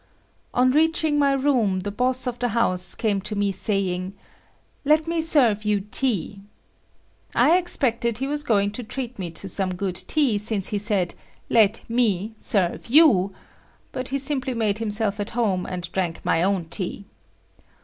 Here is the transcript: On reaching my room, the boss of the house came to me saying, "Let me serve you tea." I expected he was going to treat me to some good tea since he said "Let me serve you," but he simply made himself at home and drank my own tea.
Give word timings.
On 0.55 0.71
reaching 0.71 1.19
my 1.19 1.33
room, 1.33 1.81
the 1.81 1.91
boss 1.91 2.25
of 2.25 2.39
the 2.39 2.47
house 2.57 2.95
came 2.95 3.21
to 3.21 3.35
me 3.35 3.51
saying, 3.51 4.13
"Let 4.83 5.05
me 5.07 5.21
serve 5.21 5.63
you 5.63 5.81
tea." 5.81 6.41
I 7.35 7.55
expected 7.59 8.17
he 8.17 8.25
was 8.25 8.41
going 8.43 8.71
to 8.71 8.83
treat 8.83 9.19
me 9.19 9.29
to 9.29 9.47
some 9.47 9.75
good 9.75 9.93
tea 9.93 10.39
since 10.39 10.69
he 10.69 10.79
said 10.79 11.13
"Let 11.51 11.87
me 11.87 12.33
serve 12.39 12.87
you," 12.87 13.35
but 13.91 14.07
he 14.07 14.17
simply 14.17 14.55
made 14.55 14.79
himself 14.79 15.19
at 15.19 15.29
home 15.37 15.67
and 15.67 15.87
drank 15.91 16.25
my 16.25 16.41
own 16.41 16.65
tea. 16.65 17.05